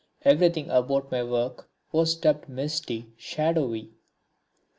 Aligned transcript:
Everything 0.23 0.67
about 0.71 1.11
my 1.11 1.21
work 1.21 1.69
was 1.91 2.15
dubbed 2.15 2.49
misty, 2.49 3.11
shadowy. 3.17 3.91